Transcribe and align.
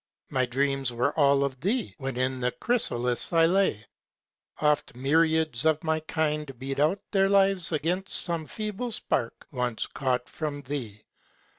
My 0.31 0.47
dreams 0.47 0.91
were 0.91 1.13
all 1.13 1.43
of 1.43 1.59
thee 1.59 1.93
when 1.99 2.17
in 2.17 2.39
the 2.39 2.51
chrysalis 2.53 3.31
I 3.31 3.45
lay. 3.45 3.85
Oft 4.59 4.95
myriads 4.95 5.63
of 5.63 5.83
my 5.83 5.99
kind 5.99 6.57
beat 6.57 6.79
out 6.79 7.03
their 7.11 7.29
lives 7.29 7.71
Against 7.71 8.15
some 8.23 8.47
feeble 8.47 8.91
spark 8.91 9.45
once 9.51 9.85
caught 9.85 10.27
from 10.27 10.63
thee. 10.63 11.03